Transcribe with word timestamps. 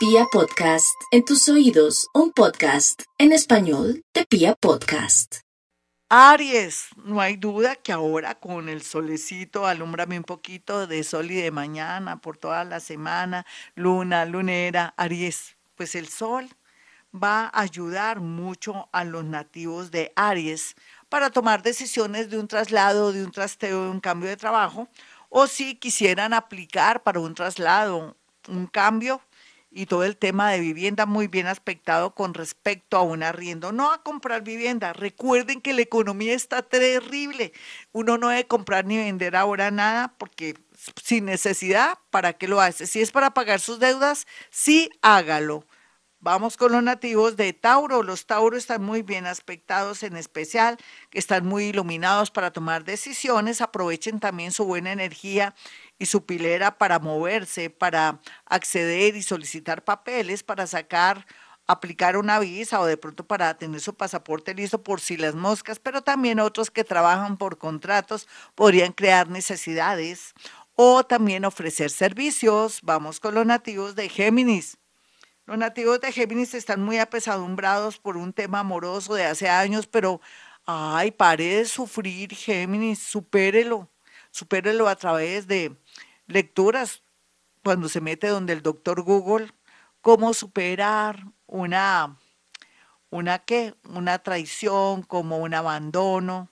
Pia 0.00 0.24
Podcast, 0.32 0.98
en 1.10 1.26
tus 1.26 1.46
oídos, 1.50 2.08
un 2.14 2.32
podcast 2.32 3.02
en 3.18 3.32
español 3.32 4.02
de 4.14 4.24
Pia 4.24 4.54
Podcast. 4.54 5.40
Aries, 6.08 6.86
no 7.04 7.20
hay 7.20 7.36
duda 7.36 7.76
que 7.76 7.92
ahora 7.92 8.34
con 8.36 8.70
el 8.70 8.80
solecito, 8.80 9.66
alúmbrame 9.66 10.16
un 10.16 10.24
poquito 10.24 10.86
de 10.86 11.04
sol 11.04 11.30
y 11.30 11.34
de 11.34 11.50
mañana 11.50 12.18
por 12.22 12.38
toda 12.38 12.64
la 12.64 12.80
semana, 12.80 13.44
luna, 13.74 14.24
lunera, 14.24 14.94
Aries, 14.96 15.58
pues 15.74 15.94
el 15.94 16.08
sol 16.08 16.48
va 17.14 17.48
a 17.48 17.60
ayudar 17.60 18.20
mucho 18.20 18.88
a 18.92 19.04
los 19.04 19.26
nativos 19.26 19.90
de 19.90 20.14
Aries 20.16 20.76
para 21.10 21.28
tomar 21.28 21.62
decisiones 21.62 22.30
de 22.30 22.38
un 22.38 22.48
traslado, 22.48 23.12
de 23.12 23.22
un 23.22 23.32
trasteo, 23.32 23.84
de 23.84 23.90
un 23.90 24.00
cambio 24.00 24.30
de 24.30 24.38
trabajo, 24.38 24.88
o 25.28 25.46
si 25.46 25.74
quisieran 25.74 26.32
aplicar 26.32 27.02
para 27.02 27.20
un 27.20 27.34
traslado, 27.34 28.16
un 28.48 28.66
cambio 28.66 29.20
y 29.70 29.86
todo 29.86 30.04
el 30.04 30.16
tema 30.16 30.50
de 30.50 30.60
vivienda 30.60 31.06
muy 31.06 31.28
bien 31.28 31.46
aspectado 31.46 32.14
con 32.14 32.34
respecto 32.34 32.96
a 32.96 33.02
un 33.02 33.22
arriendo, 33.22 33.72
no 33.72 33.92
a 33.92 34.02
comprar 34.02 34.42
vivienda. 34.42 34.92
Recuerden 34.92 35.60
que 35.60 35.72
la 35.72 35.82
economía 35.82 36.34
está 36.34 36.62
terrible. 36.62 37.52
Uno 37.92 38.18
no 38.18 38.28
debe 38.28 38.46
comprar 38.46 38.84
ni 38.84 38.96
vender 38.96 39.36
ahora 39.36 39.70
nada 39.70 40.14
porque 40.18 40.54
sin 41.02 41.26
necesidad, 41.26 41.98
¿para 42.10 42.32
qué 42.32 42.48
lo 42.48 42.60
hace? 42.60 42.86
Si 42.86 43.00
es 43.00 43.12
para 43.12 43.32
pagar 43.34 43.60
sus 43.60 43.78
deudas, 43.78 44.26
sí 44.50 44.90
hágalo. 45.02 45.64
Vamos 46.22 46.58
con 46.58 46.72
los 46.72 46.82
nativos 46.82 47.36
de 47.36 47.54
Tauro. 47.54 48.02
Los 48.02 48.26
Tauros 48.26 48.58
están 48.58 48.82
muy 48.82 49.00
bien 49.00 49.26
aspectados 49.26 50.02
en 50.02 50.16
especial, 50.16 50.76
están 51.12 51.46
muy 51.46 51.64
iluminados 51.66 52.30
para 52.30 52.50
tomar 52.52 52.84
decisiones. 52.84 53.62
Aprovechen 53.62 54.20
también 54.20 54.52
su 54.52 54.66
buena 54.66 54.92
energía 54.92 55.54
y 56.00 56.06
su 56.06 56.24
pilera 56.24 56.78
para 56.78 56.98
moverse, 56.98 57.68
para 57.70 58.20
acceder 58.46 59.14
y 59.14 59.22
solicitar 59.22 59.84
papeles, 59.84 60.42
para 60.42 60.66
sacar, 60.66 61.26
aplicar 61.66 62.16
una 62.16 62.40
visa 62.40 62.80
o 62.80 62.86
de 62.86 62.96
pronto 62.96 63.26
para 63.26 63.56
tener 63.58 63.80
su 63.80 63.94
pasaporte 63.94 64.54
listo 64.54 64.82
por 64.82 65.00
si 65.00 65.18
las 65.18 65.34
moscas, 65.34 65.78
pero 65.78 66.02
también 66.02 66.40
otros 66.40 66.70
que 66.70 66.84
trabajan 66.84 67.36
por 67.36 67.58
contratos 67.58 68.26
podrían 68.54 68.92
crear 68.92 69.28
necesidades 69.28 70.32
o 70.74 71.04
también 71.04 71.44
ofrecer 71.44 71.90
servicios. 71.90 72.80
Vamos 72.82 73.20
con 73.20 73.34
los 73.34 73.44
nativos 73.44 73.94
de 73.94 74.08
Géminis. 74.08 74.78
Los 75.44 75.58
nativos 75.58 76.00
de 76.00 76.12
Géminis 76.12 76.54
están 76.54 76.80
muy 76.80 76.98
apesadumbrados 76.98 77.98
por 77.98 78.16
un 78.16 78.32
tema 78.32 78.60
amoroso 78.60 79.14
de 79.14 79.26
hace 79.26 79.50
años, 79.50 79.86
pero, 79.86 80.22
ay, 80.64 81.10
pare 81.10 81.56
de 81.56 81.64
sufrir, 81.66 82.34
Géminis, 82.34 83.00
supérelo, 83.00 83.90
supérelo 84.30 84.88
a 84.88 84.96
través 84.96 85.46
de 85.46 85.76
lecturas, 86.30 87.02
cuando 87.62 87.88
se 87.88 88.00
mete 88.00 88.28
donde 88.28 88.52
el 88.52 88.62
doctor 88.62 89.02
Google, 89.02 89.52
cómo 90.00 90.34
superar 90.34 91.24
una, 91.46 92.18
una 93.10 93.38
qué, 93.40 93.74
una 93.84 94.18
traición, 94.18 95.02
como 95.02 95.38
un 95.38 95.54
abandono, 95.54 96.48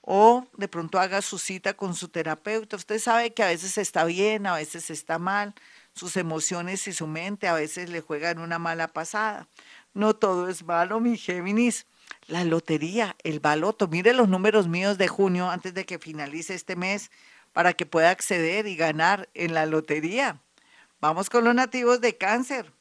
o 0.00 0.46
de 0.56 0.68
pronto 0.68 0.98
haga 0.98 1.20
su 1.20 1.38
cita 1.38 1.74
con 1.74 1.94
su 1.94 2.08
terapeuta. 2.08 2.76
Usted 2.76 2.98
sabe 2.98 3.34
que 3.34 3.42
a 3.42 3.48
veces 3.48 3.76
está 3.76 4.04
bien, 4.04 4.46
a 4.46 4.54
veces 4.54 4.88
está 4.88 5.18
mal 5.18 5.54
sus 5.92 6.16
emociones 6.16 6.88
y 6.88 6.94
su 6.94 7.06
mente 7.06 7.46
a 7.46 7.52
veces 7.52 7.90
le 7.90 8.00
juegan 8.00 8.38
una 8.38 8.58
mala 8.58 8.88
pasada. 8.88 9.48
No 9.92 10.16
todo 10.16 10.48
es 10.48 10.64
malo, 10.64 10.98
mi 11.00 11.18
Géminis. 11.18 11.86
La 12.26 12.44
lotería, 12.44 13.16
el 13.22 13.40
baloto. 13.40 13.86
Mire 13.86 14.14
los 14.14 14.28
números 14.28 14.66
míos 14.66 14.96
de 14.96 15.08
junio 15.08 15.50
antes 15.50 15.74
de 15.74 15.84
que 15.84 15.98
finalice 15.98 16.54
este 16.54 16.74
mes 16.74 17.10
para 17.58 17.72
que 17.72 17.86
pueda 17.86 18.10
acceder 18.10 18.68
y 18.68 18.76
ganar 18.76 19.28
en 19.34 19.52
la 19.52 19.66
lotería. 19.66 20.40
Vamos 21.00 21.28
con 21.28 21.42
los 21.42 21.56
nativos 21.56 22.00
de 22.00 22.16
cáncer. 22.16 22.72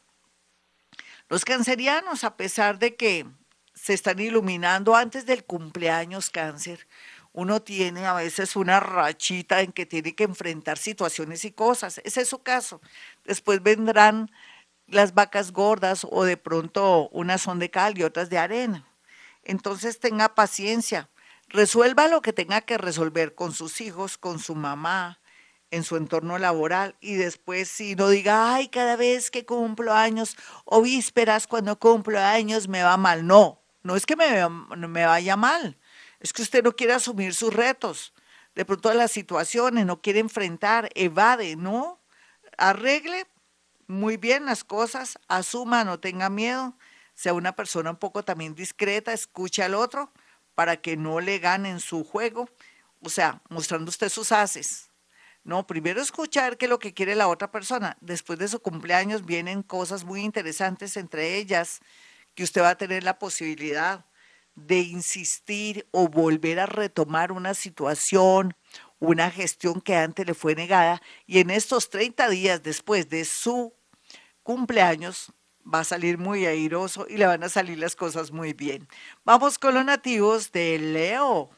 Los 1.30 1.46
cancerianos, 1.46 2.24
a 2.24 2.38
pesar 2.38 2.78
de 2.78 2.96
que 2.96 3.26
se 3.74 3.96
están 3.96 4.20
iluminando 4.20 4.96
antes 4.96 5.26
del 5.26 5.44
cumpleaños 5.46 6.30
cáncer, 6.30 6.88
uno 7.34 7.60
tiene 7.64 8.06
a 8.06 8.14
veces 8.14 8.56
una 8.56 8.80
rachita 8.80 9.62
en 9.62 9.72
que 9.72 9.88
tiene 9.88 10.14
que 10.14 10.26
enfrentar 10.26 10.78
situaciones 10.78 11.44
y 11.44 11.52
cosas. 11.52 12.00
Ese 12.04 12.22
es 12.22 12.30
su 12.30 12.44
caso. 12.44 12.80
Después 13.26 13.64
vendrán 13.64 14.30
las 14.86 15.16
vacas 15.16 15.54
gordas 15.54 16.06
o 16.08 16.24
de 16.24 16.38
pronto 16.38 17.10
unas 17.10 17.42
son 17.42 17.58
de 17.58 17.72
cal 17.72 17.98
y 17.98 18.04
otras 18.04 18.30
de 18.30 18.38
arena. 18.38 18.86
Entonces 19.44 20.00
tenga 20.00 20.36
paciencia, 20.36 21.10
resuelva 21.50 22.08
lo 22.08 22.22
que 22.22 22.34
tenga 22.34 22.62
que 22.62 22.78
resolver 22.78 23.36
con 23.36 23.54
sus 23.54 23.82
hijos, 23.82 24.18
con 24.18 24.40
su 24.40 24.56
mamá, 24.56 25.20
en 25.72 25.84
su 25.84 25.98
entorno 25.98 26.38
laboral 26.38 26.96
y 27.02 27.16
después 27.16 27.70
si 27.70 27.96
no 27.96 28.10
diga, 28.10 28.54
ay, 28.54 28.70
cada 28.70 28.96
vez 28.96 29.32
que 29.32 29.46
cumplo 29.46 29.94
años 29.94 30.38
o 30.66 30.82
vísperas 30.82 31.48
cuando 31.48 31.78
cumplo 31.78 32.20
años 32.20 32.68
me 32.68 32.84
va 32.84 32.98
mal. 32.98 33.26
No, 33.26 33.62
no 33.84 33.96
es 33.96 34.06
que 34.06 34.16
me, 34.16 34.48
me 34.50 35.06
vaya 35.06 35.36
mal, 35.36 35.78
es 36.20 36.34
que 36.34 36.42
usted 36.42 36.64
no 36.64 36.74
quiere 36.74 36.94
asumir 36.94 37.34
sus 37.34 37.54
retos, 37.54 38.14
de 38.56 38.66
pronto 38.66 38.94
las 38.94 39.12
situaciones, 39.12 39.86
no 39.86 40.02
quiere 40.02 40.20
enfrentar, 40.20 40.90
evade, 40.96 41.56
¿no? 41.56 42.02
Arregle 42.58 43.28
muy 43.88 44.18
bien 44.18 44.46
las 44.46 44.64
cosas, 44.64 45.20
asuma, 45.28 45.84
no 45.84 46.00
tenga 46.00 46.30
miedo, 46.30 46.76
sea 47.14 47.34
una 47.34 47.56
persona 47.56 47.92
un 47.92 47.98
poco 47.98 48.24
también 48.24 48.56
discreta, 48.56 49.14
escuche 49.14 49.64
al 49.64 49.76
otro 49.76 50.12
para 50.58 50.78
que 50.78 50.98
no 50.98 51.20
le 51.20 51.38
ganen 51.38 51.80
su 51.80 52.04
juego, 52.04 52.50
o 53.04 53.10
sea, 53.10 53.44
mostrando 53.48 53.90
usted 53.90 54.10
sus 54.10 54.32
haces. 54.32 54.90
No, 55.44 55.68
primero 55.68 56.02
escuchar 56.02 56.58
qué 56.58 56.66
es 56.66 56.70
lo 56.72 56.80
que 56.80 56.96
quiere 56.96 57.14
la 57.14 57.28
otra 57.28 57.52
persona. 57.52 57.96
Después 58.02 58.40
de 58.40 58.48
su 58.48 58.60
cumpleaños 58.60 59.24
vienen 59.24 59.62
cosas 59.62 60.04
muy 60.04 60.22
interesantes, 60.22 60.98
entre 60.98 61.36
ellas 61.36 61.80
que 62.34 62.44
usted 62.44 62.64
va 62.64 62.72
a 62.72 62.76
tener 62.76 63.04
la 63.04 63.20
posibilidad 63.20 64.08
de 64.56 64.80
insistir 64.80 65.88
o 65.92 66.08
volver 66.08 66.60
a 66.60 66.66
retomar 66.66 67.32
una 67.32 67.54
situación, 67.54 68.56
una 68.98 69.30
gestión 69.30 69.80
que 69.80 69.96
antes 69.96 70.26
le 70.26 70.34
fue 70.34 70.56
negada 70.56 71.04
y 71.28 71.38
en 71.38 71.52
estos 71.52 71.92
30 71.92 72.30
días 72.30 72.64
después 72.64 73.10
de 73.10 73.26
su 73.26 73.76
cumpleaños 74.42 75.32
va 75.72 75.80
a 75.80 75.84
salir 75.84 76.18
muy 76.18 76.46
airoso 76.46 77.06
y 77.10 77.18
le 77.18 77.26
van 77.26 77.44
a 77.44 77.50
salir 77.50 77.78
las 77.78 77.96
cosas 77.96 78.32
muy 78.32 78.54
bien. 78.54 78.88
Vamos 79.26 79.60
con 79.60 79.74
los 79.74 79.86
nativos 79.86 80.52
de 80.52 80.80
Leo. 80.80 81.50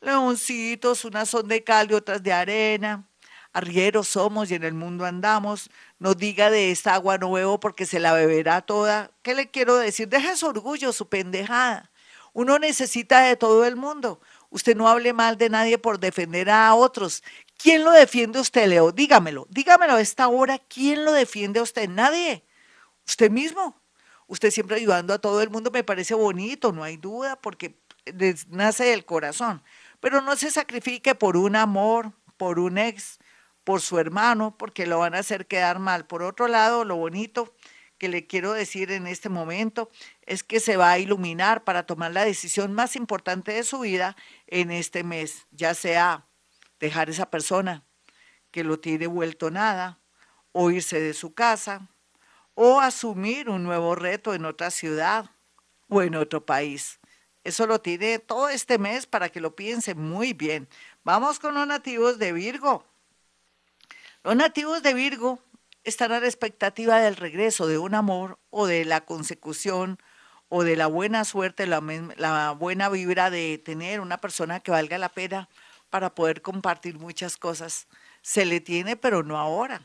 Leoncitos, 0.00 1.04
unas 1.04 1.28
son 1.28 1.48
de 1.48 1.64
cal 1.64 1.90
y 1.90 1.94
otras 1.94 2.22
de 2.22 2.32
arena. 2.32 3.08
Arrieros 3.52 4.08
somos 4.08 4.50
y 4.50 4.54
en 4.54 4.64
el 4.64 4.74
mundo 4.74 5.06
andamos. 5.06 5.70
No 5.98 6.14
diga 6.14 6.50
de 6.50 6.70
esta 6.70 6.94
agua 6.94 7.18
nuevo 7.18 7.58
porque 7.58 7.86
se 7.86 8.00
la 8.00 8.12
beberá 8.12 8.60
toda. 8.60 9.10
¿Qué 9.22 9.34
le 9.34 9.50
quiero 9.50 9.76
decir? 9.76 10.08
Deja 10.08 10.36
su 10.36 10.46
orgullo, 10.46 10.92
su 10.92 11.08
pendejada. 11.08 11.90
Uno 12.34 12.58
necesita 12.58 13.22
de 13.22 13.36
todo 13.36 13.64
el 13.64 13.76
mundo. 13.76 14.20
Usted 14.50 14.76
no 14.76 14.88
hable 14.88 15.12
mal 15.14 15.38
de 15.38 15.48
nadie 15.48 15.78
por 15.78 15.98
defender 15.98 16.50
a 16.50 16.74
otros. 16.74 17.22
¿Quién 17.56 17.82
lo 17.82 17.92
defiende 17.92 18.38
usted, 18.40 18.68
Leo? 18.68 18.92
Dígamelo, 18.92 19.46
dígamelo 19.48 19.94
a 19.94 20.00
esta 20.00 20.28
hora. 20.28 20.58
¿Quién 20.58 21.04
lo 21.06 21.12
defiende 21.12 21.60
a 21.60 21.62
usted? 21.62 21.88
Nadie. 21.88 22.45
Usted 23.06 23.30
mismo. 23.30 23.80
Usted 24.26 24.50
siempre 24.50 24.76
ayudando 24.76 25.14
a 25.14 25.20
todo 25.20 25.40
el 25.40 25.50
mundo 25.50 25.70
me 25.70 25.84
parece 25.84 26.14
bonito, 26.14 26.72
no 26.72 26.82
hay 26.82 26.96
duda, 26.96 27.36
porque 27.40 27.78
nace 28.48 28.84
del 28.84 29.04
corazón. 29.04 29.62
Pero 30.00 30.20
no 30.20 30.36
se 30.36 30.50
sacrifique 30.50 31.14
por 31.14 31.36
un 31.36 31.54
amor, 31.54 32.12
por 32.36 32.58
un 32.58 32.78
ex, 32.78 33.18
por 33.62 33.80
su 33.80 33.98
hermano, 33.98 34.56
porque 34.58 34.86
lo 34.86 34.98
van 34.98 35.14
a 35.14 35.18
hacer 35.18 35.46
quedar 35.46 35.78
mal. 35.78 36.06
Por 36.06 36.22
otro 36.22 36.48
lado, 36.48 36.84
lo 36.84 36.96
bonito 36.96 37.54
que 37.98 38.08
le 38.08 38.26
quiero 38.26 38.52
decir 38.52 38.90
en 38.90 39.06
este 39.06 39.28
momento 39.28 39.90
es 40.22 40.42
que 40.42 40.60
se 40.60 40.76
va 40.76 40.90
a 40.90 40.98
iluminar 40.98 41.64
para 41.64 41.86
tomar 41.86 42.12
la 42.12 42.24
decisión 42.24 42.72
más 42.72 42.96
importante 42.96 43.52
de 43.52 43.64
su 43.64 43.80
vida 43.80 44.16
en 44.46 44.70
este 44.70 45.02
mes, 45.02 45.46
ya 45.50 45.74
sea 45.74 46.26
dejar 46.78 47.08
esa 47.08 47.30
persona 47.30 47.84
que 48.50 48.64
lo 48.64 48.80
tiene 48.80 49.06
vuelto 49.06 49.50
nada, 49.50 50.00
o 50.52 50.70
irse 50.70 51.00
de 51.00 51.14
su 51.14 51.34
casa, 51.34 51.88
o 52.56 52.80
asumir 52.80 53.48
un 53.48 53.62
nuevo 53.62 53.94
reto 53.94 54.34
en 54.34 54.46
otra 54.46 54.72
ciudad 54.72 55.30
o 55.88 56.02
en 56.02 56.16
otro 56.16 56.44
país. 56.44 56.98
Eso 57.44 57.66
lo 57.66 57.80
tiene 57.80 58.18
todo 58.18 58.48
este 58.48 58.78
mes 58.78 59.06
para 59.06 59.28
que 59.28 59.40
lo 59.40 59.54
piense 59.54 59.94
muy 59.94 60.32
bien. 60.32 60.68
Vamos 61.04 61.38
con 61.38 61.54
los 61.54 61.66
nativos 61.66 62.18
de 62.18 62.32
Virgo. 62.32 62.84
Los 64.24 64.34
nativos 64.34 64.82
de 64.82 64.94
Virgo 64.94 65.38
están 65.84 66.10
a 66.10 66.18
la 66.18 66.26
expectativa 66.26 66.98
del 66.98 67.14
regreso 67.14 67.68
de 67.68 67.78
un 67.78 67.94
amor 67.94 68.40
o 68.50 68.66
de 68.66 68.84
la 68.84 69.02
consecución 69.02 70.00
o 70.48 70.64
de 70.64 70.76
la 70.76 70.86
buena 70.86 71.24
suerte, 71.24 71.66
la, 71.66 71.80
la, 72.16 72.52
buena 72.52 72.88
vibra 72.88 73.30
de 73.30 73.58
tener 73.58 74.00
una 74.00 74.16
persona 74.16 74.60
que 74.60 74.70
valga 74.70 74.96
la 74.98 75.10
pena 75.10 75.48
para 75.90 76.14
poder 76.14 76.40
compartir 76.42 76.98
muchas 76.98 77.36
cosas. 77.36 77.86
Se 78.22 78.46
le 78.46 78.60
tiene, 78.60 78.96
pero 78.96 79.22
no 79.22 79.38
ahora. 79.38 79.82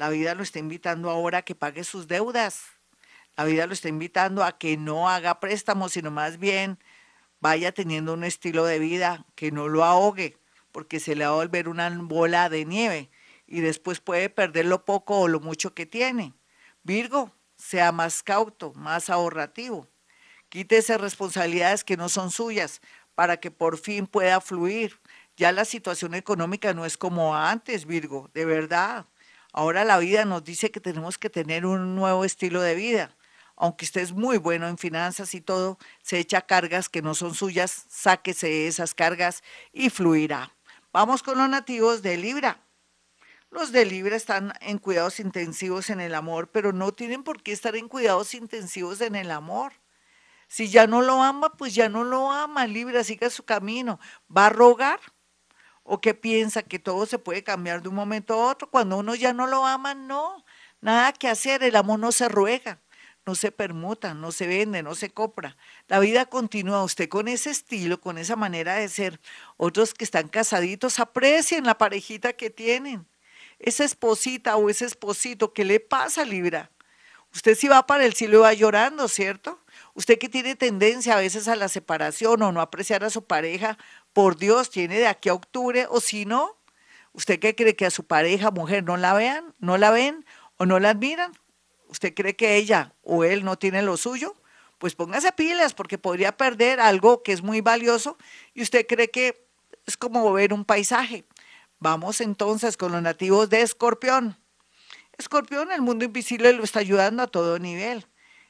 La 0.00 0.08
vida 0.08 0.34
lo 0.34 0.42
está 0.42 0.58
invitando 0.58 1.10
ahora 1.10 1.38
a 1.38 1.42
que 1.42 1.54
pague 1.54 1.84
sus 1.84 2.08
deudas. 2.08 2.62
La 3.36 3.44
vida 3.44 3.66
lo 3.66 3.74
está 3.74 3.90
invitando 3.90 4.42
a 4.42 4.56
que 4.56 4.78
no 4.78 5.10
haga 5.10 5.40
préstamos, 5.40 5.92
sino 5.92 6.10
más 6.10 6.38
bien 6.38 6.78
vaya 7.38 7.72
teniendo 7.72 8.14
un 8.14 8.24
estilo 8.24 8.64
de 8.64 8.78
vida 8.78 9.26
que 9.34 9.52
no 9.52 9.68
lo 9.68 9.84
ahogue, 9.84 10.38
porque 10.72 11.00
se 11.00 11.14
le 11.14 11.26
va 11.26 11.32
a 11.32 11.34
volver 11.34 11.68
una 11.68 11.90
bola 11.90 12.48
de 12.48 12.64
nieve 12.64 13.10
y 13.46 13.60
después 13.60 14.00
puede 14.00 14.30
perder 14.30 14.64
lo 14.64 14.86
poco 14.86 15.20
o 15.20 15.28
lo 15.28 15.38
mucho 15.38 15.74
que 15.74 15.84
tiene. 15.84 16.32
Virgo, 16.82 17.30
sea 17.58 17.92
más 17.92 18.22
cauto, 18.22 18.72
más 18.72 19.10
ahorrativo. 19.10 19.86
Quítese 20.48 20.96
responsabilidades 20.96 21.84
que 21.84 21.98
no 21.98 22.08
son 22.08 22.30
suyas 22.30 22.80
para 23.14 23.36
que 23.36 23.50
por 23.50 23.76
fin 23.76 24.06
pueda 24.06 24.40
fluir. 24.40 24.98
Ya 25.36 25.52
la 25.52 25.66
situación 25.66 26.14
económica 26.14 26.72
no 26.72 26.86
es 26.86 26.96
como 26.96 27.36
antes, 27.36 27.84
Virgo, 27.84 28.30
de 28.32 28.46
verdad. 28.46 29.04
Ahora 29.52 29.84
la 29.84 29.98
vida 29.98 30.24
nos 30.24 30.44
dice 30.44 30.70
que 30.70 30.80
tenemos 30.80 31.18
que 31.18 31.30
tener 31.30 31.66
un 31.66 31.96
nuevo 31.96 32.24
estilo 32.24 32.62
de 32.62 32.74
vida. 32.74 33.16
Aunque 33.56 33.84
usted 33.84 34.00
es 34.00 34.12
muy 34.12 34.38
bueno 34.38 34.68
en 34.68 34.78
finanzas 34.78 35.34
y 35.34 35.40
todo, 35.40 35.78
se 36.02 36.18
echa 36.18 36.42
cargas 36.42 36.88
que 36.88 37.02
no 37.02 37.14
son 37.14 37.34
suyas, 37.34 37.84
sáquese 37.88 38.66
esas 38.66 38.94
cargas 38.94 39.42
y 39.72 39.90
fluirá. 39.90 40.54
Vamos 40.92 41.22
con 41.22 41.36
los 41.36 41.48
nativos 41.48 42.00
de 42.02 42.16
Libra. 42.16 42.62
Los 43.50 43.72
de 43.72 43.84
Libra 43.84 44.16
están 44.16 44.52
en 44.60 44.78
cuidados 44.78 45.20
intensivos 45.20 45.90
en 45.90 46.00
el 46.00 46.14
amor, 46.14 46.50
pero 46.50 46.72
no 46.72 46.92
tienen 46.92 47.24
por 47.24 47.42
qué 47.42 47.52
estar 47.52 47.76
en 47.76 47.88
cuidados 47.88 48.34
intensivos 48.34 49.00
en 49.00 49.16
el 49.16 49.30
amor. 49.30 49.72
Si 50.46 50.68
ya 50.68 50.86
no 50.86 51.02
lo 51.02 51.22
ama, 51.22 51.52
pues 51.56 51.74
ya 51.74 51.88
no 51.88 52.02
lo 52.02 52.30
ama. 52.30 52.66
Libra, 52.66 53.04
siga 53.04 53.28
su 53.28 53.44
camino. 53.44 54.00
¿Va 54.34 54.46
a 54.46 54.50
rogar? 54.50 55.00
¿O 55.82 56.00
qué 56.00 56.14
piensa 56.14 56.62
que 56.62 56.78
todo 56.78 57.06
se 57.06 57.18
puede 57.18 57.42
cambiar 57.42 57.82
de 57.82 57.88
un 57.88 57.94
momento 57.94 58.34
a 58.34 58.50
otro? 58.50 58.70
Cuando 58.70 58.98
uno 58.98 59.14
ya 59.14 59.32
no 59.32 59.46
lo 59.46 59.66
ama, 59.66 59.94
no. 59.94 60.44
Nada 60.80 61.12
que 61.12 61.28
hacer. 61.28 61.62
El 61.62 61.76
amor 61.76 61.98
no 61.98 62.12
se 62.12 62.28
ruega, 62.28 62.80
no 63.26 63.34
se 63.34 63.52
permuta, 63.52 64.14
no 64.14 64.32
se 64.32 64.46
vende, 64.46 64.82
no 64.82 64.94
se 64.94 65.10
compra. 65.10 65.56
La 65.88 65.98
vida 65.98 66.26
continúa. 66.26 66.84
Usted 66.84 67.08
con 67.08 67.28
ese 67.28 67.50
estilo, 67.50 68.00
con 68.00 68.18
esa 68.18 68.36
manera 68.36 68.76
de 68.76 68.88
ser. 68.88 69.20
Otros 69.56 69.94
que 69.94 70.04
están 70.04 70.28
casaditos, 70.28 71.00
aprecien 71.00 71.64
la 71.64 71.78
parejita 71.78 72.32
que 72.34 72.50
tienen 72.50 73.06
esa 73.60 73.84
esposita 73.84 74.56
o 74.56 74.70
ese 74.70 74.86
esposito, 74.86 75.52
¿qué 75.52 75.64
le 75.64 75.80
pasa, 75.80 76.24
Libra? 76.24 76.70
Usted 77.32 77.54
sí 77.54 77.68
va 77.68 77.86
para 77.86 78.04
el 78.04 78.14
cielo 78.14 78.40
va 78.40 78.52
llorando, 78.54 79.06
¿cierto? 79.06 79.60
Usted 79.94 80.18
que 80.18 80.28
tiene 80.28 80.56
tendencia 80.56 81.14
a 81.14 81.20
veces 81.20 81.46
a 81.46 81.54
la 81.54 81.68
separación 81.68 82.42
o 82.42 82.50
no 82.50 82.60
apreciar 82.60 83.04
a 83.04 83.10
su 83.10 83.24
pareja, 83.24 83.78
por 84.12 84.36
Dios, 84.36 84.70
tiene 84.70 84.98
de 84.98 85.06
aquí 85.06 85.28
a 85.28 85.34
octubre, 85.34 85.86
o 85.88 86.00
si 86.00 86.24
no, 86.24 86.56
¿usted 87.12 87.38
qué 87.38 87.54
cree 87.54 87.76
que 87.76 87.86
a 87.86 87.90
su 87.90 88.04
pareja, 88.04 88.50
mujer, 88.50 88.84
no 88.84 88.96
la 88.96 89.12
vean, 89.14 89.54
no 89.58 89.78
la 89.78 89.90
ven 89.90 90.24
o 90.56 90.66
no 90.66 90.78
la 90.80 90.90
admiran? 90.90 91.32
¿Usted 91.88 92.14
cree 92.14 92.36
que 92.36 92.56
ella 92.56 92.94
o 93.02 93.24
él 93.24 93.44
no 93.44 93.58
tiene 93.58 93.82
lo 93.82 93.96
suyo? 93.96 94.34
Pues 94.78 94.94
póngase 94.94 95.32
pilas 95.32 95.74
porque 95.74 95.98
podría 95.98 96.36
perder 96.36 96.80
algo 96.80 97.22
que 97.22 97.32
es 97.32 97.42
muy 97.42 97.60
valioso 97.60 98.16
y 98.54 98.62
usted 98.62 98.86
cree 98.86 99.10
que 99.10 99.46
es 99.86 99.96
como 99.96 100.32
ver 100.32 100.52
un 100.52 100.64
paisaje. 100.64 101.24
Vamos 101.78 102.20
entonces 102.20 102.76
con 102.76 102.92
los 102.92 103.02
nativos 103.02 103.50
de 103.50 103.62
Escorpión. 103.62 104.38
Escorpión, 105.18 105.72
el 105.72 105.82
mundo 105.82 106.04
invisible 106.04 106.52
lo 106.52 106.64
está 106.64 106.80
ayudando 106.80 107.22
a 107.22 107.26
todo 107.26 107.58
nivel. 107.58 108.06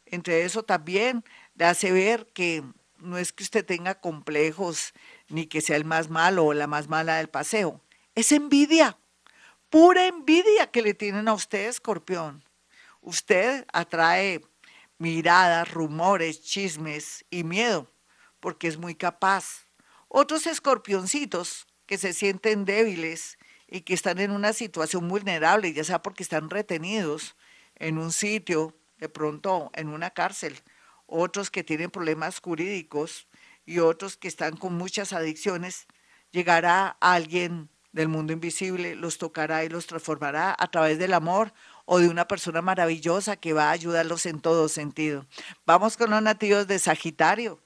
Entre 0.06 0.44
eso 0.44 0.62
también 0.62 1.24
le 1.54 1.64
hace 1.64 1.92
ver 1.92 2.26
que 2.32 2.62
no 2.98 3.18
es 3.18 3.32
que 3.32 3.42
usted 3.42 3.64
tenga 3.64 3.94
complejos 3.94 4.92
ni 5.30 5.46
que 5.46 5.60
sea 5.60 5.76
el 5.76 5.84
más 5.84 6.10
malo 6.10 6.44
o 6.44 6.54
la 6.54 6.66
más 6.66 6.88
mala 6.88 7.16
del 7.16 7.28
paseo. 7.28 7.80
Es 8.14 8.32
envidia, 8.32 8.98
pura 9.70 10.06
envidia 10.06 10.70
que 10.70 10.82
le 10.82 10.94
tienen 10.94 11.28
a 11.28 11.34
usted, 11.34 11.68
Escorpión. 11.68 12.44
Usted 13.00 13.64
atrae 13.72 14.42
miradas, 14.98 15.72
rumores, 15.72 16.42
chismes 16.42 17.24
y 17.30 17.44
miedo, 17.44 17.90
porque 18.40 18.68
es 18.68 18.76
muy 18.76 18.94
capaz. 18.94 19.66
Otros 20.08 20.46
escorpioncitos 20.46 21.66
que 21.86 21.96
se 21.96 22.12
sienten 22.12 22.64
débiles 22.64 23.38
y 23.66 23.82
que 23.82 23.94
están 23.94 24.18
en 24.18 24.32
una 24.32 24.52
situación 24.52 25.08
vulnerable, 25.08 25.72
ya 25.72 25.84
sea 25.84 26.02
porque 26.02 26.22
están 26.22 26.50
retenidos 26.50 27.36
en 27.76 27.96
un 27.96 28.12
sitio, 28.12 28.76
de 28.98 29.08
pronto 29.08 29.70
en 29.74 29.88
una 29.88 30.10
cárcel, 30.10 30.60
otros 31.06 31.50
que 31.50 31.64
tienen 31.64 31.90
problemas 31.90 32.40
jurídicos 32.40 33.26
y 33.66 33.78
otros 33.78 34.16
que 34.16 34.28
están 34.28 34.56
con 34.56 34.74
muchas 34.74 35.12
adicciones, 35.12 35.86
llegará 36.30 36.96
alguien 37.00 37.70
del 37.92 38.08
mundo 38.08 38.32
invisible, 38.32 38.94
los 38.94 39.18
tocará 39.18 39.64
y 39.64 39.68
los 39.68 39.86
transformará 39.86 40.54
a 40.58 40.70
través 40.70 40.98
del 40.98 41.14
amor 41.14 41.52
o 41.84 41.98
de 41.98 42.08
una 42.08 42.28
persona 42.28 42.62
maravillosa 42.62 43.36
que 43.36 43.52
va 43.52 43.68
a 43.68 43.72
ayudarlos 43.72 44.26
en 44.26 44.40
todo 44.40 44.68
sentido. 44.68 45.26
Vamos 45.66 45.96
con 45.96 46.10
los 46.10 46.22
nativos 46.22 46.66
de 46.66 46.78
Sagitario. 46.78 47.60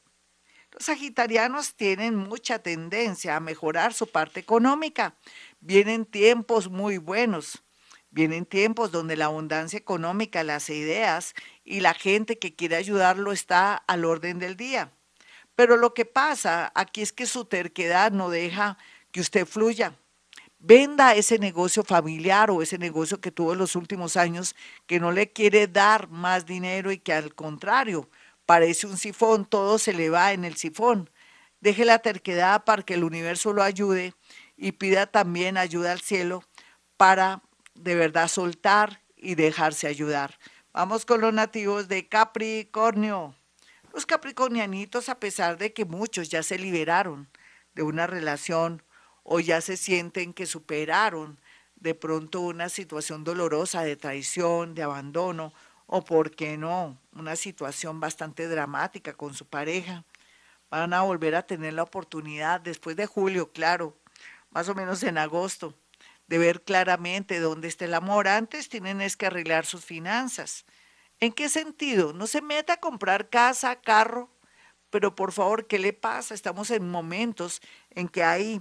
Los 0.75 0.87
sagitarianos 0.87 1.77
tienen 1.77 2.17
mucha 2.17 2.59
tendencia 2.59 3.37
a 3.37 3.41
mejorar 3.41 3.95
su 3.95 4.09
parte 4.09 4.41
económica. 4.41 5.15
Vienen 5.61 6.05
tiempos 6.05 6.69
muy 6.69 6.99
buenos. 6.99 7.63
Vienen 8.11 8.45
tiempos 8.45 8.91
donde 8.91 9.17
la 9.17 9.27
abundancia 9.27 9.79
económica, 9.79 10.43
las 10.43 10.71
ideas 10.71 11.35
y 11.65 11.81
la 11.81 11.95
gente 11.95 12.39
que 12.39 12.57
quiere 12.57 12.75
ayudarlo 12.75 13.31
está 13.31 13.77
al 13.77 14.05
orden 14.05 14.41
del 14.41 14.57
día. 14.57 14.93
Pero 15.55 15.77
lo 15.77 15.95
que 15.95 16.05
pasa 16.05 16.73
aquí 16.75 17.03
es 17.03 17.13
que 17.13 17.27
su 17.27 17.45
terquedad 17.45 18.13
no 18.13 18.31
deja 18.31 18.77
que 19.13 19.21
usted 19.21 19.47
fluya. 19.47 19.97
Venda 20.59 21.15
ese 21.15 21.39
negocio 21.39 21.85
familiar 21.85 22.51
o 22.51 22.63
ese 22.63 22.79
negocio 22.79 23.21
que 23.21 23.31
tuvo 23.31 23.53
en 23.53 23.59
los 23.59 23.77
últimos 23.77 24.17
años 24.17 24.57
que 24.87 24.99
no 24.99 25.13
le 25.13 25.31
quiere 25.31 25.67
dar 25.67 26.09
más 26.09 26.47
dinero 26.47 26.91
y 26.91 26.99
que 26.99 27.13
al 27.13 27.35
contrario 27.35 28.09
parece 28.47 28.87
un 28.87 28.97
sifón, 28.97 29.45
todo 29.45 29.79
se 29.79 29.93
le 29.93 30.11
va 30.11 30.33
en 30.33 30.45
el 30.45 30.57
sifón. 30.57 31.11
Deje 31.61 31.85
la 31.85 31.99
terquedad 31.99 32.65
para 32.65 32.83
que 32.83 32.95
el 32.95 33.05
universo 33.05 33.53
lo 33.53 33.63
ayude 33.63 34.15
y 34.57 34.73
pida 34.73 35.07
también 35.07 35.57
ayuda 35.57 35.93
al 35.93 36.01
cielo 36.01 36.45
para 36.97 37.43
de 37.75 37.95
verdad 37.95 38.29
soltar 38.29 39.01
y 39.17 39.35
dejarse 39.35 39.87
ayudar. 39.87 40.39
Vamos 40.73 41.05
con 41.05 41.21
los 41.21 41.33
nativos 41.33 41.89
de 41.89 42.09
Capricornio. 42.09 43.35
Los 43.95 44.07
capricornianitos, 44.07 45.09
a 45.09 45.21
pesar 45.21 45.57
de 45.57 45.73
que 45.73 45.85
muchos 45.85 46.29
ya 46.29 46.43
se 46.43 46.59
liberaron 46.59 47.29
de 47.77 47.85
una 47.85 48.09
relación 48.09 48.83
o 49.23 49.39
ya 49.39 49.61
se 49.61 49.77
sienten 49.77 50.35
que 50.35 50.47
superaron 50.47 51.39
de 51.77 51.95
pronto 51.95 52.41
una 52.41 52.69
situación 52.69 53.23
dolorosa 53.23 53.83
de 53.83 53.95
traición, 53.95 54.75
de 54.75 54.83
abandono 54.83 55.53
o, 55.87 56.05
por 56.05 56.35
qué 56.35 56.57
no, 56.57 56.99
una 57.13 57.37
situación 57.37 58.01
bastante 58.01 58.49
dramática 58.49 59.13
con 59.13 59.33
su 59.33 59.47
pareja. 59.47 60.05
Van 60.71 60.93
a 60.93 61.03
volver 61.03 61.37
a 61.37 61.47
tener 61.47 61.75
la 61.75 61.85
oportunidad 61.85 62.61
después 62.61 62.97
de 62.97 63.07
julio, 63.07 63.53
claro, 63.53 63.97
más 64.51 64.69
o 64.69 64.75
menos 64.75 65.05
en 65.05 65.19
agosto, 65.19 65.73
de 66.27 66.39
ver 66.39 66.63
claramente 66.63 67.39
dónde 67.39 67.69
está 67.69 67.85
el 67.85 67.95
amor. 67.95 68.27
Antes 68.27 68.69
tienen 68.69 69.01
es 69.01 69.17
que 69.17 69.27
arreglar 69.27 69.67
sus 69.67 69.85
finanzas. 69.85 70.65
¿En 71.25 71.33
qué 71.33 71.49
sentido? 71.49 72.13
No 72.13 72.27
se 72.27 72.43
meta 72.43 72.75
a 72.75 72.81
comprar 72.81 73.31
casa, 73.31 73.81
carro, 73.81 74.29
pero 74.91 75.15
por 75.15 75.33
favor, 75.33 75.67
¿qué 75.67 75.79
le 75.79 75.95
pasa? 75.95 76.35
Estamos 76.35 76.71
en 76.71 76.87
momentos 76.87 77.63
en 77.89 78.09
que 78.09 78.23
hay 78.23 78.61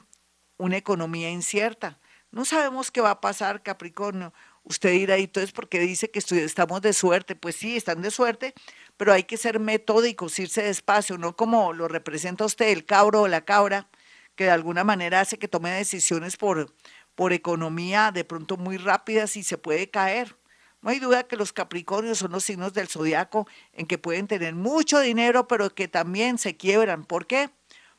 una 0.55 0.77
economía 0.77 1.29
incierta. 1.29 1.99
No 2.31 2.45
sabemos 2.45 2.89
qué 2.89 3.01
va 3.01 3.11
a 3.11 3.19
pasar, 3.19 3.63
Capricornio. 3.63 4.33
Usted 4.63 4.91
dirá, 4.91 5.17
¿y 5.17 5.25
entonces 5.25 5.51
por 5.51 5.67
qué 5.67 5.79
dice 5.79 6.09
que 6.09 6.19
estamos 6.19 6.81
de 6.81 6.93
suerte? 6.93 7.35
Pues 7.35 7.57
sí, 7.57 7.75
están 7.75 8.01
de 8.01 8.11
suerte, 8.11 8.53
pero 8.95 9.11
hay 9.11 9.23
que 9.23 9.35
ser 9.35 9.59
metódicos, 9.59 10.39
irse 10.39 10.63
despacio, 10.63 11.17
no 11.17 11.35
como 11.35 11.73
lo 11.73 11.89
representa 11.89 12.45
usted, 12.45 12.69
el 12.69 12.85
cabro 12.85 13.23
o 13.23 13.27
la 13.27 13.43
cabra, 13.43 13.89
que 14.35 14.45
de 14.45 14.51
alguna 14.51 14.85
manera 14.85 15.19
hace 15.19 15.37
que 15.37 15.49
tome 15.49 15.69
decisiones 15.69 16.37
por, 16.37 16.73
por 17.13 17.33
economía 17.33 18.13
de 18.13 18.23
pronto 18.23 18.55
muy 18.55 18.77
rápidas 18.77 19.35
y 19.35 19.43
se 19.43 19.57
puede 19.57 19.89
caer. 19.89 20.37
No 20.83 20.91
hay 20.91 20.99
duda 20.99 21.23
que 21.23 21.35
los 21.35 21.51
Capricornios 21.51 22.19
son 22.19 22.31
los 22.31 22.43
signos 22.43 22.73
del 22.73 22.87
zodiaco 22.87 23.47
en 23.71 23.87
que 23.87 23.97
pueden 23.97 24.27
tener 24.27 24.53
mucho 24.53 24.99
dinero, 24.99 25.47
pero 25.47 25.73
que 25.73 25.87
también 25.87 26.37
se 26.37 26.55
quiebran. 26.55 27.05
¿Por 27.05 27.25
qué? 27.25 27.49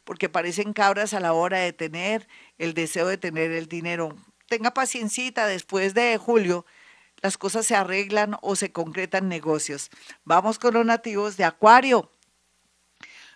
Porque 0.04 0.28
parecen 0.28 0.72
cabras 0.72 1.12
a 1.14 1.18
la 1.18 1.32
hora 1.32 1.58
de 1.58 1.72
tener 1.72 2.28
el 2.58 2.74
deseo 2.74 3.08
de 3.08 3.18
tener 3.18 3.50
el 3.50 3.66
dinero 3.66 4.16
tenga 4.48 4.72
paciencia, 4.72 5.46
después 5.46 5.94
de 5.94 6.16
julio 6.18 6.64
las 7.22 7.38
cosas 7.38 7.66
se 7.66 7.74
arreglan 7.74 8.36
o 8.42 8.54
se 8.54 8.70
concretan 8.70 9.28
negocios. 9.28 9.90
Vamos 10.24 10.58
con 10.58 10.74
los 10.74 10.84
nativos 10.84 11.36
de 11.36 11.44
Acuario. 11.44 12.10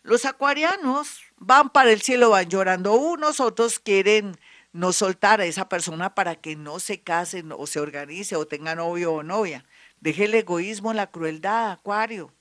Los 0.03 0.27
acuarianos 0.27 1.23
van 1.37 1.71
para 1.71 1.91
el 1.91 2.03
cielo, 2.03 2.31
van 2.31 2.49
llorando 2.49 2.95
unos, 2.95 3.41
otros 3.41 3.79
quieren 3.79 4.39
no 4.73 4.93
soltar 4.93 5.41
a 5.41 5.47
esa 5.47 5.69
persona 5.69 6.15
para 6.15 6.37
que 6.37 6.57
no 6.57 6.79
se 6.79 7.01
casen 7.01 7.53
o 7.53 7.67
se 7.67 7.81
organice 7.81 8.37
o 8.37 8.47
tenga 8.47 8.75
novio 8.75 9.13
o 9.13 9.23
novia. 9.23 9.65
Deje 10.01 10.25
el 10.25 10.35
egoísmo, 10.35 10.93
la 10.93 11.11
crueldad, 11.11 11.73
Acuario. 11.73 12.33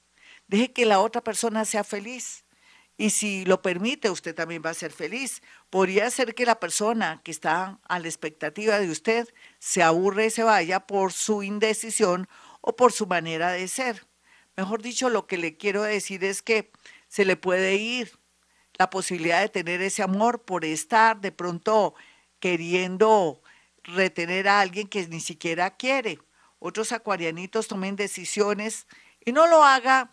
Deje 0.47 0.71
que 0.71 0.85
la 0.85 0.99
otra 0.99 1.23
persona 1.23 1.65
sea 1.65 1.83
feliz. 1.83 2.45
Y 2.97 3.11
si 3.11 3.45
lo 3.45 3.61
permite, 3.61 4.09
usted 4.09 4.33
también 4.33 4.63
va 4.65 4.71
a 4.71 4.73
ser 4.73 4.91
feliz. 4.91 5.43
Podría 5.69 6.09
ser 6.09 6.33
que 6.33 6.45
la 6.45 6.59
persona 6.59 7.21
que 7.23 7.31
está 7.31 7.79
a 7.87 7.99
la 7.99 8.07
expectativa 8.07 8.79
de 8.79 8.89
usted 8.89 9.27
se 9.59 9.83
aburre 9.83 10.25
y 10.25 10.31
se 10.31 10.43
vaya 10.43 10.81
por 10.81 11.13
su 11.13 11.43
indecisión 11.43 12.27
o 12.61 12.75
por 12.75 12.91
su 12.91 13.05
manera 13.05 13.51
de 13.51 13.67
ser. 13.67 14.07
Mejor 14.55 14.81
dicho, 14.81 15.09
lo 15.09 15.27
que 15.27 15.37
le 15.37 15.57
quiero 15.57 15.83
decir 15.83 16.23
es 16.23 16.41
que 16.41 16.71
se 17.07 17.23
le 17.23 17.35
puede 17.37 17.75
ir 17.75 18.17
la 18.73 18.89
posibilidad 18.89 19.41
de 19.41 19.49
tener 19.49 19.81
ese 19.81 20.01
amor 20.01 20.43
por 20.43 20.65
estar 20.65 21.21
de 21.21 21.31
pronto 21.31 21.93
queriendo 22.39 23.41
retener 23.83 24.47
a 24.47 24.59
alguien 24.61 24.87
que 24.87 25.07
ni 25.07 25.19
siquiera 25.21 25.71
quiere. 25.71 26.19
Otros 26.59 26.91
acuarianitos 26.91 27.67
tomen 27.67 27.95
decisiones 27.95 28.87
Y 29.25 29.31
no 29.33 29.47
lo 29.47 29.63
haga 29.63 30.11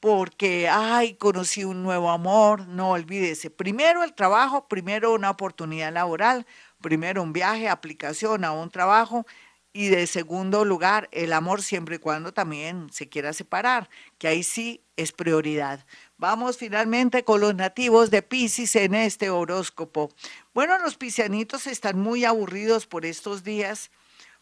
porque, 0.00 0.68
ay, 0.68 1.14
conocí 1.14 1.64
un 1.64 1.82
nuevo 1.82 2.10
amor. 2.10 2.66
No 2.66 2.90
olvídese. 2.92 3.50
Primero 3.50 4.02
el 4.02 4.14
trabajo, 4.14 4.66
primero 4.68 5.12
una 5.14 5.30
oportunidad 5.30 5.92
laboral, 5.92 6.46
primero 6.80 7.22
un 7.22 7.32
viaje, 7.32 7.68
aplicación 7.68 8.44
a 8.44 8.52
un 8.52 8.70
trabajo. 8.70 9.26
Y 9.72 9.88
de 9.88 10.06
segundo 10.08 10.64
lugar, 10.64 11.08
el 11.12 11.32
amor 11.32 11.62
siempre 11.62 11.96
y 11.96 11.98
cuando 11.98 12.32
también 12.32 12.88
se 12.92 13.08
quiera 13.08 13.32
separar, 13.32 13.88
que 14.18 14.26
ahí 14.26 14.42
sí 14.42 14.82
es 14.96 15.12
prioridad. 15.12 15.86
Vamos 16.16 16.58
finalmente 16.58 17.22
con 17.22 17.40
los 17.40 17.54
nativos 17.54 18.10
de 18.10 18.22
Pisces 18.22 18.74
en 18.74 18.94
este 18.94 19.30
horóscopo. 19.30 20.10
Bueno, 20.54 20.78
los 20.78 20.96
piscianitos 20.96 21.66
están 21.66 21.98
muy 22.00 22.24
aburridos 22.24 22.86
por 22.86 23.06
estos 23.06 23.44
días 23.44 23.90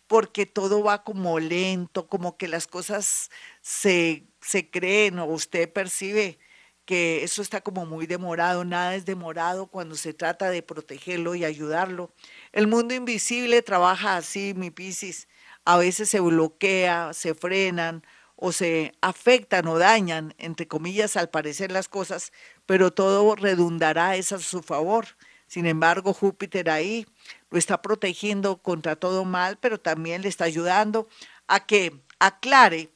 porque 0.09 0.47
todo 0.47 0.83
va 0.85 1.05
como 1.05 1.41
lento, 1.41 2.09
como 2.09 2.37
que 2.39 2.49
las 2.49 2.67
cosas 2.69 3.31
se, 3.63 4.27
se 4.43 4.71
creen 4.71 5.19
o 5.21 5.27
usted 5.27 5.73
percibe 5.73 6.39
que 6.87 7.25
eso 7.25 7.43
está 7.43 7.61
como 7.63 7.87
muy 7.87 8.07
demorado, 8.07 8.65
nada 8.65 8.95
es 8.97 9.07
demorado 9.07 9.69
cuando 9.69 9.97
se 9.97 10.15
trata 10.15 10.51
de 10.51 10.63
protegerlo 10.63 11.35
y 11.37 11.45
ayudarlo. 11.45 12.15
El 12.53 12.67
mundo 12.69 12.95
invisible 12.95 13.63
trabaja 13.63 14.17
así, 14.17 14.55
mi 14.55 14.71
Piscis. 14.71 15.29
A 15.65 15.79
veces 15.79 16.11
se 16.11 16.21
bloquea, 16.21 17.13
se 17.15 17.35
frenan 17.35 18.05
o 18.37 18.53
se 18.53 18.93
afectan 19.03 19.67
o 19.69 19.79
dañan, 19.79 20.35
entre 20.39 20.69
comillas, 20.69 21.17
al 21.17 21.31
parecer 21.31 21.73
las 21.73 21.89
cosas, 21.89 22.33
pero 22.67 22.93
todo 22.93 23.35
redundará 23.37 24.17
es 24.17 24.33
a 24.33 24.39
su 24.41 24.63
favor. 24.63 25.07
Sin 25.49 25.67
embargo, 25.67 26.13
Júpiter 26.13 26.71
ahí 26.71 27.07
lo 27.51 27.59
está 27.59 27.83
protegiendo 27.83 28.59
contra 28.59 28.97
todo 28.97 29.25
mal, 29.25 29.59
pero 29.59 29.81
también 29.81 30.23
le 30.23 30.29
está 30.29 30.45
ayudando 30.45 31.09
a 31.49 31.67
que 31.67 32.01
aclare 32.21 32.91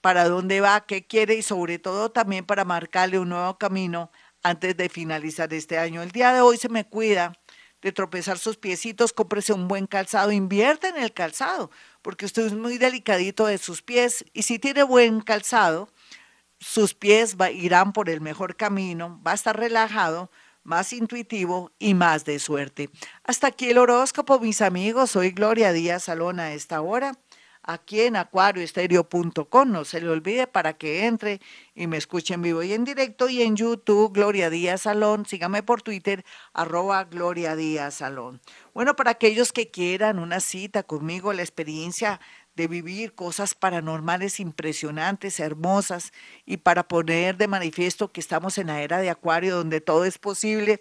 para 0.00 0.28
dónde 0.28 0.60
va, 0.60 0.84
qué 0.84 1.06
quiere 1.06 1.36
y 1.36 1.42
sobre 1.42 1.78
todo 1.78 2.10
también 2.10 2.44
para 2.44 2.64
marcarle 2.64 3.18
un 3.18 3.30
nuevo 3.30 3.56
camino 3.56 4.10
antes 4.42 4.76
de 4.76 4.88
finalizar 4.88 5.52
este 5.54 5.78
año. 5.78 6.02
El 6.02 6.10
día 6.10 6.32
de 6.32 6.40
hoy 6.40 6.58
se 6.58 6.68
me 6.68 6.84
cuida 6.84 7.32
de 7.82 7.92
tropezar 7.92 8.38
sus 8.38 8.56
piecitos, 8.56 9.12
cómprese 9.12 9.52
un 9.52 9.68
buen 9.68 9.86
calzado, 9.86 10.32
invierte 10.32 10.88
en 10.88 10.96
el 10.96 11.12
calzado, 11.12 11.70
porque 12.02 12.26
usted 12.26 12.46
es 12.46 12.52
muy 12.52 12.78
delicadito 12.78 13.46
de 13.46 13.58
sus 13.58 13.82
pies 13.82 14.24
y 14.32 14.42
si 14.42 14.58
tiene 14.58 14.82
buen 14.82 15.20
calzado, 15.20 15.88
sus 16.58 16.94
pies 16.94 17.36
irán 17.54 17.92
por 17.92 18.08
el 18.08 18.20
mejor 18.20 18.56
camino, 18.56 19.20
va 19.24 19.32
a 19.32 19.34
estar 19.34 19.56
relajado, 19.58 20.30
más 20.66 20.92
intuitivo 20.92 21.72
y 21.78 21.94
más 21.94 22.24
de 22.24 22.38
suerte. 22.38 22.90
Hasta 23.24 23.46
aquí 23.46 23.70
el 23.70 23.78
horóscopo, 23.78 24.40
mis 24.40 24.60
amigos. 24.60 25.12
Soy 25.12 25.30
Gloria 25.30 25.72
Díaz 25.72 26.04
Salón 26.04 26.40
a 26.40 26.52
esta 26.52 26.80
hora 26.82 27.12
aquí 27.66 28.02
en 28.02 28.16
acuarioestereo.com. 28.16 29.70
No 29.70 29.84
se 29.84 30.00
le 30.00 30.08
olvide 30.08 30.46
para 30.46 30.74
que 30.74 31.06
entre 31.06 31.40
y 31.74 31.86
me 31.86 31.98
escuche 31.98 32.34
en 32.34 32.42
vivo 32.42 32.62
y 32.62 32.72
en 32.72 32.84
directo. 32.84 33.28
Y 33.28 33.42
en 33.42 33.56
YouTube, 33.56 34.12
Gloria 34.12 34.48
Díaz 34.48 34.82
Salón. 34.82 35.26
Sígame 35.26 35.62
por 35.62 35.82
Twitter, 35.82 36.24
arroba 36.52 37.04
Gloria 37.04 37.56
Díaz 37.56 37.94
Salón. 37.94 38.40
Bueno, 38.72 38.96
para 38.96 39.10
aquellos 39.12 39.52
que 39.52 39.70
quieran 39.70 40.18
una 40.18 40.40
cita 40.40 40.82
conmigo, 40.82 41.32
la 41.32 41.42
experiencia 41.42 42.20
de 42.56 42.66
vivir 42.68 43.14
cosas 43.14 43.54
paranormales 43.54 44.40
impresionantes, 44.40 45.40
hermosas, 45.40 46.12
y 46.46 46.56
para 46.56 46.88
poner 46.88 47.36
de 47.36 47.48
manifiesto 47.48 48.10
que 48.10 48.20
estamos 48.20 48.56
en 48.58 48.68
la 48.68 48.80
era 48.80 48.98
de 48.98 49.10
Acuario, 49.10 49.56
donde 49.56 49.82
todo 49.82 50.06
es 50.06 50.16
posible, 50.18 50.80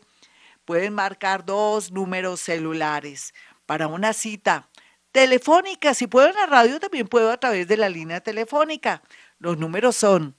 pueden 0.63 0.93
marcar 0.93 1.45
dos 1.45 1.91
números 1.91 2.39
celulares 2.39 3.33
para 3.65 3.87
una 3.87 4.13
cita 4.13 4.69
telefónica. 5.11 5.93
Si 5.93 6.07
puedo 6.07 6.27
en 6.27 6.35
la 6.35 6.45
radio, 6.45 6.79
también 6.79 7.07
puedo 7.07 7.29
a 7.29 7.37
través 7.37 7.67
de 7.67 7.75
la 7.77 7.89
línea 7.89 8.21
telefónica. 8.21 9.03
Los 9.37 9.57
números 9.57 9.97
son 9.97 10.37